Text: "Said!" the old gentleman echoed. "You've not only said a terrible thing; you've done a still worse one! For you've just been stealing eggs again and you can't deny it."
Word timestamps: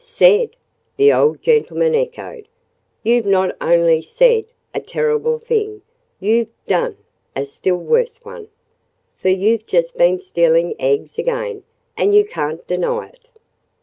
"Said!" 0.03 0.55
the 0.97 1.13
old 1.13 1.43
gentleman 1.43 1.93
echoed. 1.93 2.47
"You've 3.03 3.27
not 3.27 3.55
only 3.61 4.01
said 4.01 4.45
a 4.73 4.79
terrible 4.79 5.37
thing; 5.37 5.83
you've 6.19 6.49
done 6.65 6.97
a 7.35 7.45
still 7.45 7.77
worse 7.77 8.17
one! 8.25 8.47
For 9.17 9.29
you've 9.29 9.67
just 9.67 9.95
been 9.99 10.19
stealing 10.19 10.73
eggs 10.79 11.19
again 11.19 11.61
and 11.95 12.15
you 12.15 12.25
can't 12.25 12.65
deny 12.65 13.09
it." 13.09 13.27